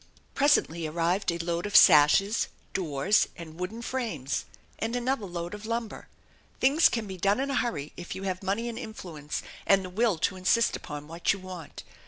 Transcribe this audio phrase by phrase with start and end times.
[0.33, 4.45] Presently arrived a load of sashes, doors, and wooden frames,
[4.79, 6.07] and another load of lumber.
[6.59, 9.91] Things can be done in a hurry if you have money and influence and the
[9.91, 11.83] will to insist upon what you want.